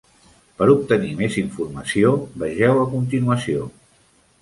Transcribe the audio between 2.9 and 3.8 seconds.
continuació.